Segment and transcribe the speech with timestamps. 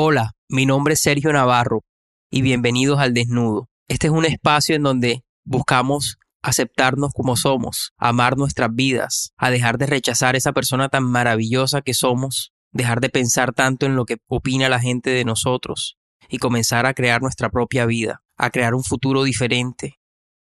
[0.00, 1.84] Hola, mi nombre es Sergio Navarro
[2.30, 3.68] y bienvenidos al Desnudo.
[3.88, 9.76] Este es un espacio en donde buscamos aceptarnos como somos, amar nuestras vidas, a dejar
[9.76, 14.18] de rechazar esa persona tan maravillosa que somos, dejar de pensar tanto en lo que
[14.28, 18.84] opina la gente de nosotros y comenzar a crear nuestra propia vida, a crear un
[18.84, 19.98] futuro diferente,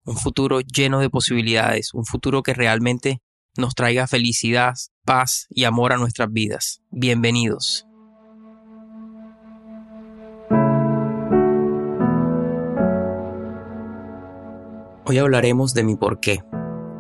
[0.05, 3.23] un futuro lleno de posibilidades, un futuro que realmente
[3.57, 4.75] nos traiga felicidad,
[5.05, 6.81] paz y amor a nuestras vidas.
[6.93, 7.89] Bienvenidos.
[15.13, 16.43] Hoy hablaremos de mi porqué,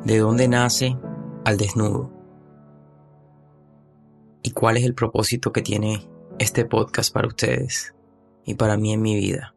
[0.05, 0.99] de dónde nace
[1.47, 2.13] al desnudo
[4.43, 6.07] y cuál es el propósito que tiene
[6.39, 7.95] este podcast para ustedes
[8.45, 9.55] y para mí en mi vida.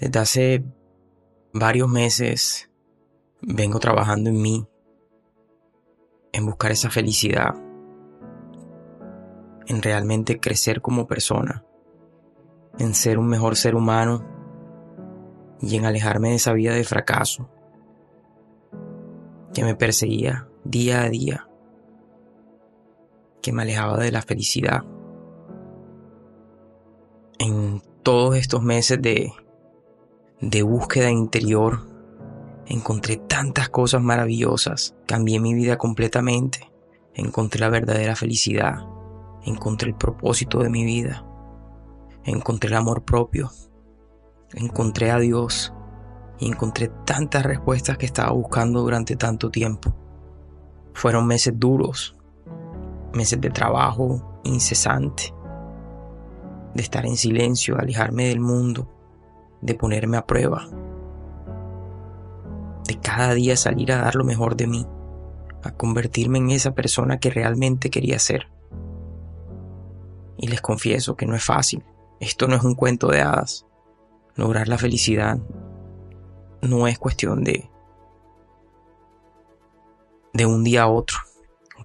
[0.00, 0.64] Desde hace
[1.52, 2.68] varios meses
[3.40, 4.66] vengo trabajando en mí,
[6.32, 7.54] en buscar esa felicidad,
[9.68, 11.64] en realmente crecer como persona,
[12.80, 14.39] en ser un mejor ser humano
[15.60, 17.48] y en alejarme de esa vida de fracaso
[19.52, 21.48] que me perseguía día a día,
[23.42, 24.84] que me alejaba de la felicidad.
[27.38, 29.32] En todos estos meses de,
[30.40, 31.86] de búsqueda interior,
[32.66, 36.70] encontré tantas cosas maravillosas, cambié mi vida completamente,
[37.14, 38.86] encontré la verdadera felicidad,
[39.44, 41.26] encontré el propósito de mi vida,
[42.24, 43.50] encontré el amor propio,
[44.54, 45.72] encontré a Dios
[46.38, 49.94] y encontré tantas respuestas que estaba buscando durante tanto tiempo.
[50.94, 52.16] Fueron meses duros,
[53.12, 55.34] meses de trabajo incesante,
[56.74, 58.88] de estar en silencio, de alejarme del mundo,
[59.60, 60.66] de ponerme a prueba,
[62.86, 64.86] de cada día salir a dar lo mejor de mí,
[65.62, 68.48] a convertirme en esa persona que realmente quería ser.
[70.38, 71.84] Y les confieso que no es fácil,
[72.18, 73.66] esto no es un cuento de hadas
[74.40, 75.38] lograr la felicidad
[76.62, 77.70] no es cuestión de
[80.32, 81.18] de un día a otro.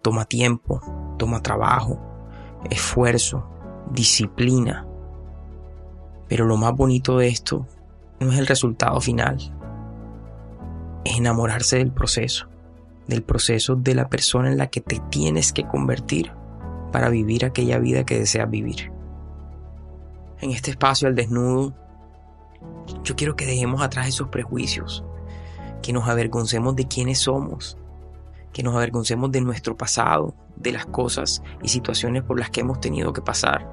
[0.02, 0.80] Toma tiempo,
[1.18, 2.00] toma trabajo,
[2.70, 3.50] esfuerzo,
[3.92, 4.88] disciplina.
[6.30, 7.68] Pero lo más bonito de esto
[8.20, 9.38] no es el resultado final.
[11.04, 12.48] Es enamorarse del proceso,
[13.08, 16.32] del proceso de la persona en la que te tienes que convertir
[16.92, 18.92] para vivir aquella vida que deseas vivir.
[20.40, 21.74] En este espacio al desnudo
[23.04, 25.04] yo quiero que dejemos atrás esos prejuicios,
[25.82, 27.78] que nos avergoncemos de quiénes somos,
[28.54, 32.80] que nos avergoncemos de nuestro pasado, de las cosas y situaciones por las que hemos
[32.80, 33.70] tenido que pasar.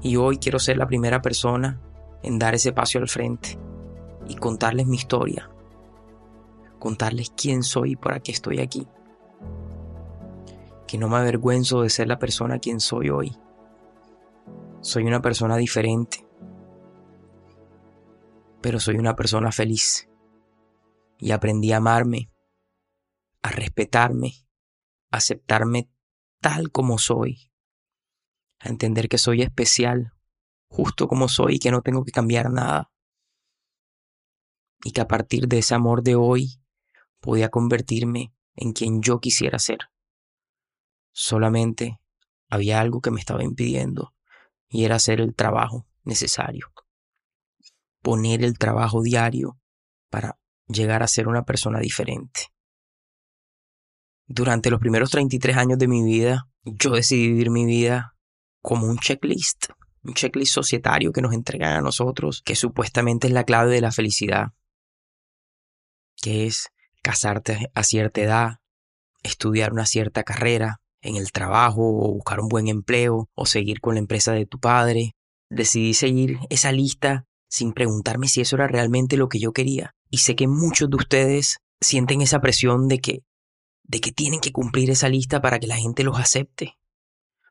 [0.00, 1.80] Y hoy quiero ser la primera persona
[2.22, 3.58] en dar ese paso al frente
[4.28, 5.50] y contarles mi historia,
[6.78, 8.86] contarles quién soy y para qué estoy aquí.
[10.86, 13.36] Que no me avergüenzo de ser la persona quien soy hoy.
[14.80, 16.21] Soy una persona diferente,
[18.62, 20.08] pero soy una persona feliz.
[21.18, 22.30] Y aprendí a amarme,
[23.42, 24.32] a respetarme,
[25.10, 25.90] a aceptarme
[26.40, 27.50] tal como soy,
[28.60, 30.12] a entender que soy especial,
[30.68, 32.90] justo como soy y que no tengo que cambiar nada.
[34.84, 36.60] Y que a partir de ese amor de hoy
[37.20, 39.90] podía convertirme en quien yo quisiera ser.
[41.12, 42.00] Solamente
[42.48, 44.14] había algo que me estaba impidiendo
[44.68, 46.71] y era hacer el trabajo necesario
[48.02, 49.58] poner el trabajo diario
[50.10, 52.48] para llegar a ser una persona diferente.
[54.26, 58.16] Durante los primeros 33 años de mi vida, yo decidí vivir mi vida
[58.60, 59.70] como un checklist,
[60.02, 63.92] un checklist societario que nos entregan a nosotros, que supuestamente es la clave de la
[63.92, 64.52] felicidad,
[66.16, 66.68] que es
[67.02, 68.60] casarte a cierta edad,
[69.22, 73.94] estudiar una cierta carrera en el trabajo o buscar un buen empleo o seguir con
[73.94, 75.16] la empresa de tu padre.
[75.50, 79.94] Decidí seguir esa lista sin preguntarme si eso era realmente lo que yo quería.
[80.08, 83.24] Y sé que muchos de ustedes sienten esa presión de que
[83.84, 86.78] de que tienen que cumplir esa lista para que la gente los acepte,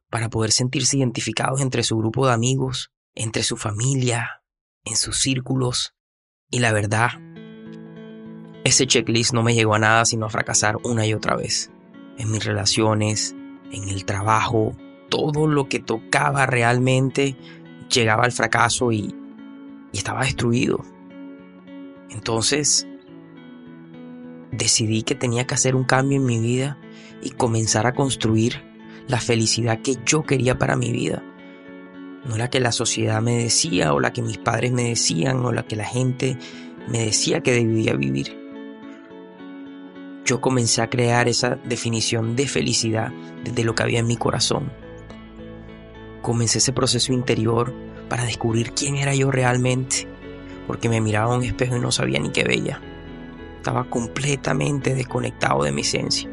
[0.09, 4.41] para poder sentirse identificados entre su grupo de amigos, entre su familia,
[4.85, 5.93] en sus círculos.
[6.49, 7.11] Y la verdad,
[8.63, 11.69] ese checklist no me llegó a nada sino a fracasar una y otra vez.
[12.17, 13.35] En mis relaciones,
[13.71, 14.75] en el trabajo,
[15.11, 17.37] todo lo que tocaba realmente
[17.87, 19.13] llegaba al fracaso y,
[19.91, 20.83] y estaba destruido.
[22.09, 22.87] Entonces
[24.51, 26.77] decidí que tenía que hacer un cambio en mi vida
[27.21, 28.61] y comenzar a construir
[29.07, 31.23] la felicidad que yo quería para mi vida.
[32.25, 35.51] No la que la sociedad me decía o la que mis padres me decían o
[35.51, 36.37] la que la gente
[36.87, 38.37] me decía que debía vivir.
[40.23, 43.11] yo comencé a crear esa definición de felicidad
[43.43, 44.71] desde lo que había en mi corazón.
[46.21, 47.73] Comencé ese proceso interior
[48.11, 50.05] para descubrir quién era yo realmente,
[50.67, 52.81] porque me miraba a un espejo y no sabía ni qué veía.
[53.55, 56.29] Estaba completamente desconectado de mi esencia.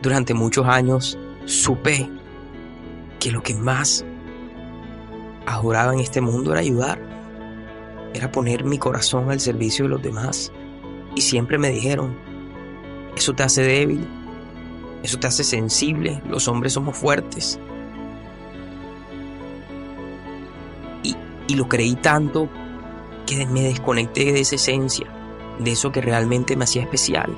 [0.00, 2.08] Durante muchos años supe
[3.18, 4.04] que lo que más
[5.44, 7.00] adoraba en este mundo era ayudar,
[8.14, 10.52] era poner mi corazón al servicio de los demás.
[11.16, 12.16] Y siempre me dijeron,
[13.16, 14.06] eso te hace débil,
[15.02, 17.58] eso te hace sensible, los hombres somos fuertes.
[21.50, 22.48] Y, lo creí tanto
[23.26, 25.06] que me desconecté de esa esencia,
[25.58, 27.30] de eso que realmente me hacía especial.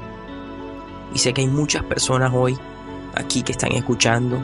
[1.14, 2.59] Y sé que hay muchas personas hoy
[3.14, 4.38] aquí que están escuchando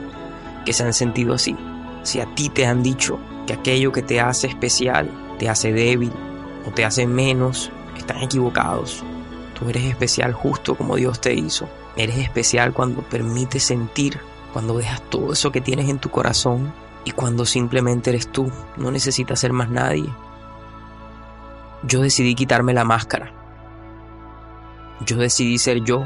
[0.64, 1.56] que se han sentido así.
[2.02, 6.12] Si a ti te han dicho que aquello que te hace especial te hace débil
[6.66, 9.02] o te hace menos, están equivocados.
[9.58, 11.68] Tú eres especial justo como Dios te hizo.
[11.96, 14.18] Eres especial cuando permites sentir,
[14.52, 16.72] cuando dejas todo eso que tienes en tu corazón
[17.08, 18.52] y cuando simplemente eres tú.
[18.76, 20.04] No necesitas ser más nadie.
[21.82, 23.32] Yo decidí quitarme la máscara.
[25.06, 26.04] Yo decidí ser yo.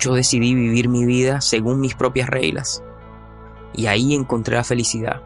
[0.00, 2.82] Yo decidí vivir mi vida según mis propias reglas.
[3.72, 5.22] Y ahí encontré la felicidad.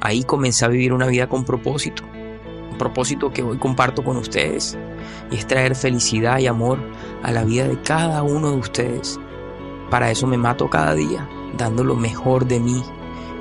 [0.00, 2.02] Ahí comencé a vivir una vida con propósito.
[2.70, 4.78] Un propósito que hoy comparto con ustedes.
[5.30, 6.78] Y es traer felicidad y amor
[7.22, 9.20] a la vida de cada uno de ustedes.
[9.90, 12.82] Para eso me mato cada día, dando lo mejor de mí,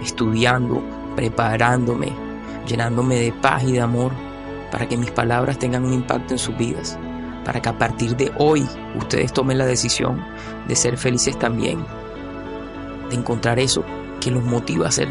[0.02, 0.82] estudiando,
[1.16, 2.12] preparándome,
[2.68, 4.12] llenándome de paz y de amor
[4.72, 6.98] para que mis palabras tengan un impacto en sus vidas,
[7.44, 10.24] para que a partir de hoy ustedes tomen la decisión
[10.68, 11.86] de ser felices también,
[13.10, 13.84] de encontrar eso
[14.22, 15.08] que los motiva a ser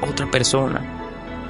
[0.00, 0.80] otra persona,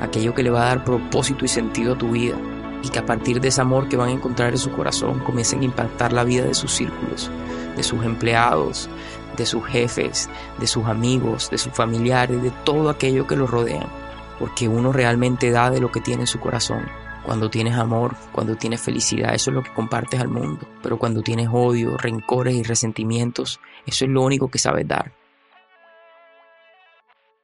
[0.00, 2.36] aquello que le va a dar propósito y sentido a tu vida,
[2.84, 5.60] y que a partir de ese amor que van a encontrar en su corazón comiencen
[5.60, 7.30] a impactar la vida de sus círculos,
[7.76, 8.88] de sus empleados,
[9.36, 10.28] de sus jefes,
[10.60, 14.04] de sus amigos, de sus familiares, de todo aquello que los rodean
[14.38, 16.86] porque uno realmente da de lo que tiene en su corazón.
[17.24, 20.66] Cuando tienes amor, cuando tienes felicidad, eso es lo que compartes al mundo.
[20.82, 25.12] Pero cuando tienes odio, rencores y resentimientos, eso es lo único que sabes dar.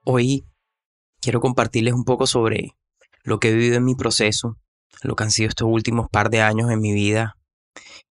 [0.04, 0.44] Hoy
[1.20, 2.76] quiero compartirles un poco sobre
[3.22, 4.58] lo que he vivido en mi proceso,
[5.02, 7.36] lo que han sido estos últimos par de años en mi vida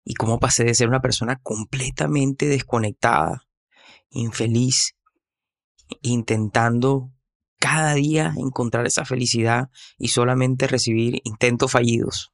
[0.04, 3.46] y cómo pasé de ser una persona completamente desconectada,
[4.10, 4.96] infeliz,
[6.00, 7.12] intentando
[7.58, 12.32] cada día encontrar esa felicidad y solamente recibir intentos fallidos.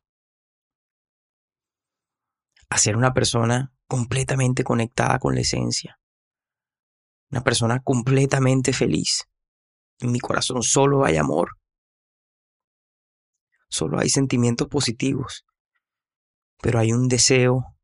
[2.71, 6.01] A ser una persona completamente conectada con la esencia.
[7.31, 9.29] Una persona completamente feliz.
[10.01, 11.59] En mi corazón solo hay amor.
[13.69, 15.45] Solo hay sentimientos positivos.
[16.61, 17.77] Pero hay un deseo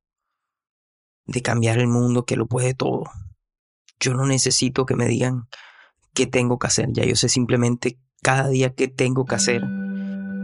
[1.26, 3.04] de cambiar el mundo que lo puede todo.
[4.00, 5.48] Yo no necesito que me digan
[6.12, 6.88] qué tengo que hacer.
[6.92, 9.62] Ya yo sé simplemente cada día qué tengo que hacer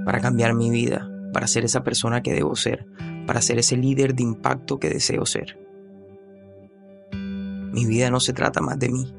[0.04, 2.86] para cambiar mi vida, para ser esa persona que debo ser,
[3.26, 5.58] para ser ese líder de impacto que deseo ser.
[7.12, 9.14] Mi vida no se trata más de mí.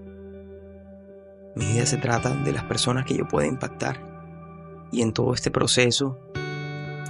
[1.55, 4.10] Mi vida se trata de las personas que yo pueda impactar.
[4.91, 6.19] Y en todo este proceso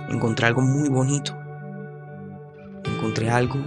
[0.10, 1.36] encontré algo muy bonito.
[2.86, 3.60] Encontré algo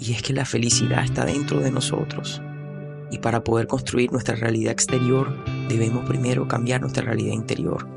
[0.00, 2.40] y es que la felicidad está dentro de nosotros.
[3.10, 5.34] Y para poder construir nuestra realidad exterior,
[5.68, 7.88] debemos primero cambiar nuestra realidad interior.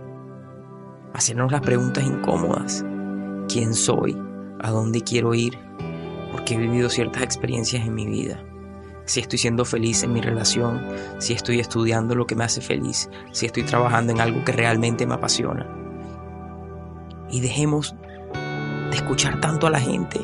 [1.14, 2.86] Hacernos las preguntas incómodas.
[3.48, 4.18] ¿Quién soy?
[4.62, 5.58] ¿A dónde quiero ir?
[6.32, 8.44] Porque he vivido ciertas experiencias en mi vida.
[9.12, 10.82] Si estoy siendo feliz en mi relación,
[11.18, 15.06] si estoy estudiando lo que me hace feliz, si estoy trabajando en algo que realmente
[15.06, 15.68] me apasiona.
[17.30, 17.94] Y dejemos
[18.90, 20.18] de escuchar tanto a la gente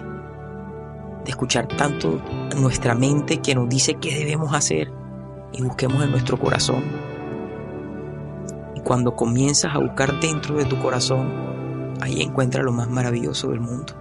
[1.25, 2.21] de escuchar tanto
[2.55, 4.89] nuestra mente que nos dice qué debemos hacer
[5.51, 6.85] y busquemos en nuestro corazón.
[8.73, 13.59] Y cuando comienzas a buscar dentro de tu corazón, ahí encuentras lo más maravilloso del
[13.59, 13.93] mundo.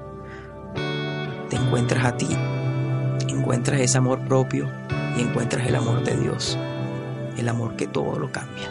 [1.51, 2.29] Te encuentras a ti,
[3.29, 4.69] encuentras ese amor propio
[5.17, 6.59] y encuentras el amor de Dios,
[7.37, 8.71] el amor que todo lo cambia.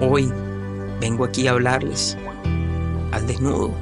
[0.00, 0.32] Hoy
[1.00, 2.16] vengo aquí a hablarles
[3.12, 3.72] al desnudo,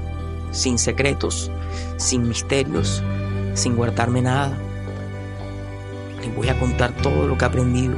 [0.50, 1.50] sin secretos,
[1.96, 3.02] sin misterios,
[3.54, 4.56] sin guardarme nada.
[6.20, 7.96] Les voy a contar todo lo que he aprendido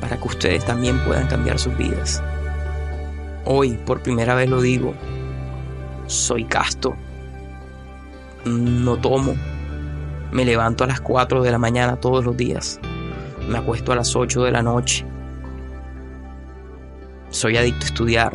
[0.00, 2.22] para que ustedes también puedan cambiar sus vidas.
[3.44, 4.94] Hoy, por primera vez lo digo,
[6.06, 6.96] soy casto,
[8.44, 9.34] no tomo,
[10.32, 12.80] me levanto a las 4 de la mañana todos los días,
[13.48, 15.04] me acuesto a las 8 de la noche,
[17.30, 18.32] soy adicto a estudiar,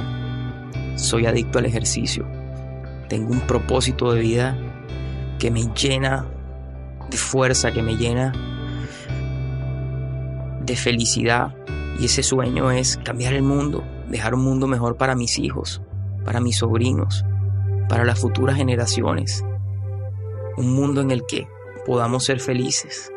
[0.95, 2.25] soy adicto al ejercicio.
[3.09, 4.57] Tengo un propósito de vida
[5.37, 6.25] que me llena
[7.09, 8.31] de fuerza, que me llena
[10.61, 11.53] de felicidad.
[11.99, 15.81] Y ese sueño es cambiar el mundo, dejar un mundo mejor para mis hijos,
[16.23, 17.25] para mis sobrinos,
[17.89, 19.43] para las futuras generaciones.
[20.57, 21.47] Un mundo en el que
[21.85, 23.11] podamos ser felices.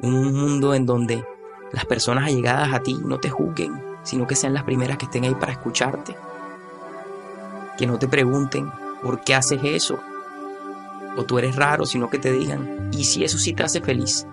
[0.00, 1.24] Un mundo en donde
[1.72, 5.24] las personas allegadas a ti no te juzguen, sino que sean las primeras que estén
[5.24, 6.16] ahí para escucharte.
[7.76, 8.70] Que no te pregunten
[9.02, 9.98] por qué haces eso.
[11.16, 14.26] O tú eres raro, sino que te digan, ¿y si eso sí te hace feliz?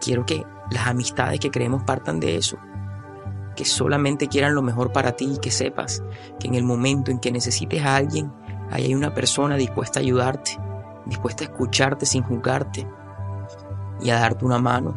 [0.00, 2.58] Quiero que las amistades que creemos partan de eso.
[3.56, 6.02] Que solamente quieran lo mejor para ti y que sepas
[6.38, 8.32] que en el momento en que necesites a alguien,
[8.70, 10.58] ahí hay una persona dispuesta a ayudarte,
[11.06, 12.86] dispuesta a escucharte sin juzgarte
[14.00, 14.94] y a darte una mano.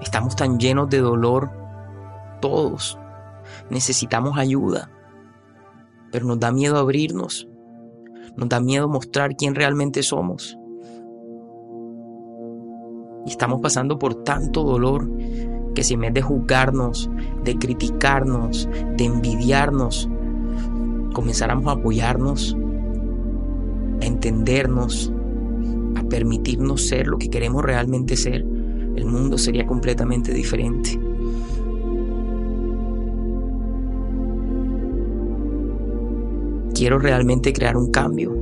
[0.00, 1.50] Estamos tan llenos de dolor,
[2.40, 2.98] todos.
[3.70, 4.90] Necesitamos ayuda,
[6.12, 7.48] pero nos da miedo abrirnos,
[8.36, 10.56] nos da miedo mostrar quién realmente somos.
[13.26, 15.10] Y estamos pasando por tanto dolor
[15.74, 17.10] que si en vez de juzgarnos,
[17.44, 20.08] de criticarnos, de envidiarnos,
[21.18, 22.56] comenzáramos a apoyarnos,
[24.00, 25.12] a entendernos,
[25.96, 28.46] a permitirnos ser lo que queremos realmente ser,
[28.94, 30.90] el mundo sería completamente diferente.
[36.72, 38.32] Quiero realmente crear un cambio.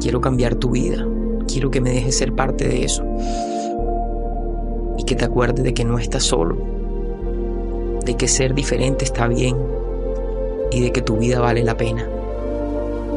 [0.00, 1.06] Quiero cambiar tu vida.
[1.46, 3.04] Quiero que me dejes ser parte de eso.
[4.96, 6.75] Y que te acuerdes de que no estás solo.
[8.06, 9.56] De que ser diferente está bien.
[10.70, 12.08] Y de que tu vida vale la pena.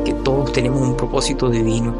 [0.03, 1.95] Que todos tenemos un propósito divino.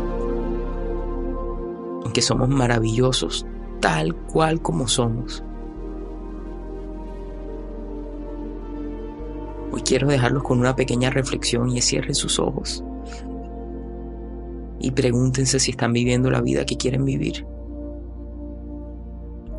[2.14, 3.46] Que somos maravillosos
[3.80, 5.44] tal cual como somos.
[9.72, 12.84] Hoy quiero dejarlos con una pequeña reflexión y cierren sus ojos.
[14.80, 17.46] Y pregúntense si están viviendo la vida que quieren vivir.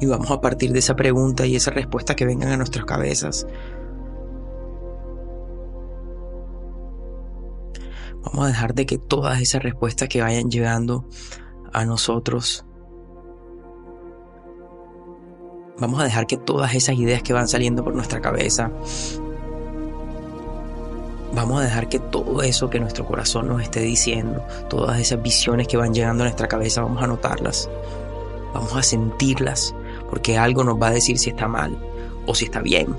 [0.00, 3.47] Y vamos a partir de esa pregunta y esa respuesta que vengan a nuestras cabezas.
[8.23, 11.07] Vamos a dejar de que todas esas respuestas que vayan llegando
[11.73, 12.64] a nosotros
[15.78, 18.71] Vamos a dejar que todas esas ideas que van saliendo por nuestra cabeza
[21.33, 25.69] Vamos a dejar que todo eso que nuestro corazón nos esté diciendo, todas esas visiones
[25.69, 27.71] que van llegando a nuestra cabeza, vamos a notarlas,
[28.52, 29.73] vamos a sentirlas,
[30.10, 31.78] porque algo nos va a decir si está mal
[32.26, 32.94] o si está bien.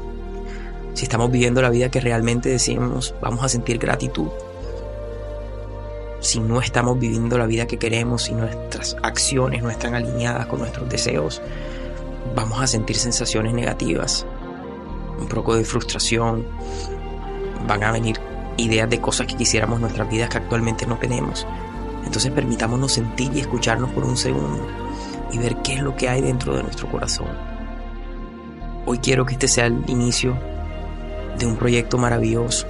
[0.93, 4.27] Si estamos viviendo la vida que realmente decimos, vamos a sentir gratitud.
[6.19, 10.59] Si no estamos viviendo la vida que queremos, si nuestras acciones no están alineadas con
[10.59, 11.41] nuestros deseos,
[12.35, 14.25] vamos a sentir sensaciones negativas,
[15.19, 16.45] un poco de frustración,
[17.67, 18.19] van a venir
[18.57, 21.47] ideas de cosas que quisiéramos en nuestras vidas que actualmente no tenemos.
[22.05, 24.67] Entonces permitámonos sentir y escucharnos por un segundo
[25.31, 27.27] y ver qué es lo que hay dentro de nuestro corazón.
[28.85, 30.37] Hoy quiero que este sea el inicio
[31.37, 32.67] de un proyecto maravilloso,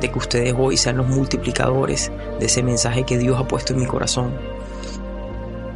[0.00, 3.80] de que ustedes hoy sean los multiplicadores de ese mensaje que Dios ha puesto en
[3.80, 4.32] mi corazón,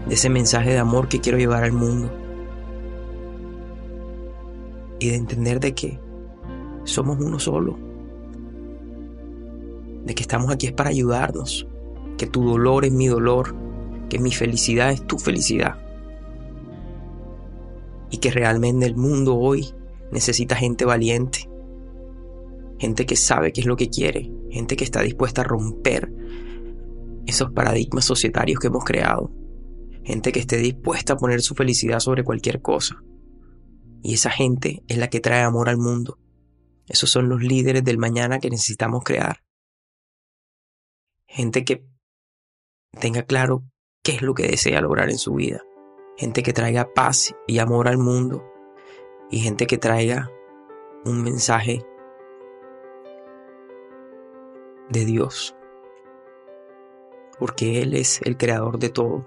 [0.06, 2.10] de ese mensaje de amor que quiero llevar al mundo
[4.98, 6.00] y de entender de que
[6.84, 7.88] somos uno solo
[10.08, 11.66] de que estamos aquí es para ayudarnos,
[12.16, 13.54] que tu dolor es mi dolor,
[14.08, 15.76] que mi felicidad es tu felicidad.
[18.10, 19.74] Y que realmente el mundo hoy
[20.10, 21.48] necesita gente valiente,
[22.78, 26.12] gente que sabe qué es lo que quiere, gente que está dispuesta a romper
[27.26, 29.30] esos paradigmas societarios que hemos creado,
[30.04, 33.02] gente que esté dispuesta a poner su felicidad sobre cualquier cosa.
[34.02, 36.18] Y esa gente es la que trae amor al mundo.
[36.86, 39.42] Esos son los líderes del mañana que necesitamos crear
[41.28, 41.86] gente que
[42.98, 43.64] tenga claro
[44.02, 45.62] qué es lo que desea lograr en su vida,
[46.18, 48.44] gente que traiga paz y amor al mundo
[49.30, 50.32] y gente que traiga
[51.04, 51.86] un mensaje
[54.90, 55.54] de Dios,
[57.38, 59.24] porque Él es el creador de todo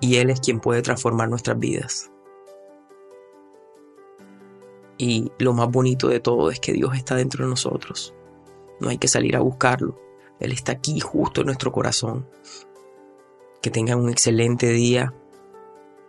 [0.00, 2.12] y Él es quien puede transformar nuestras vidas.
[4.98, 8.14] Y lo más bonito de todo es que Dios está dentro de nosotros.
[8.80, 9.98] No hay que salir a buscarlo.
[10.38, 12.28] Él está aquí justo en nuestro corazón.
[13.62, 15.14] Que tengan un excelente día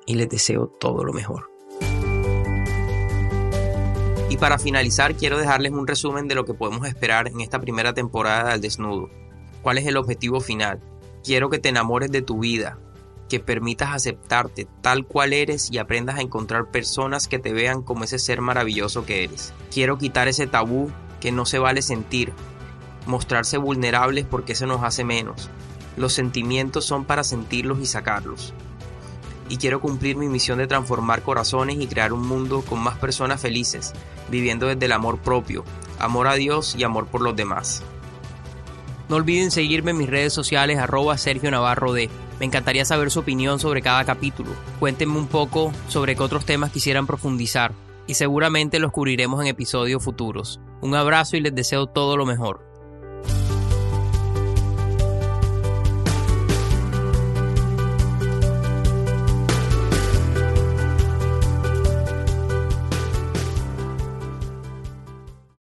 [0.05, 1.49] y les deseo todo lo mejor.
[4.29, 7.93] Y para finalizar quiero dejarles un resumen de lo que podemos esperar en esta primera
[7.93, 9.09] temporada del desnudo.
[9.61, 10.81] ¿Cuál es el objetivo final?
[11.23, 12.79] Quiero que te enamores de tu vida,
[13.29, 18.03] que permitas aceptarte tal cual eres y aprendas a encontrar personas que te vean como
[18.03, 19.53] ese ser maravilloso que eres.
[19.71, 20.91] Quiero quitar ese tabú
[21.21, 22.33] que no se vale sentir,
[23.05, 25.49] mostrarse vulnerables porque eso nos hace menos.
[25.95, 28.53] Los sentimientos son para sentirlos y sacarlos.
[29.49, 33.41] Y quiero cumplir mi misión de transformar corazones y crear un mundo con más personas
[33.41, 33.93] felices,
[34.29, 35.63] viviendo desde el amor propio,
[35.99, 37.83] amor a Dios y amor por los demás.
[39.09, 42.09] No olviden seguirme en mis redes sociales arroba Sergio Navarro D.
[42.39, 44.51] Me encantaría saber su opinión sobre cada capítulo.
[44.79, 47.73] Cuéntenme un poco sobre qué otros temas quisieran profundizar
[48.07, 50.59] y seguramente los cubriremos en episodios futuros.
[50.81, 52.72] Un abrazo y les deseo todo lo mejor.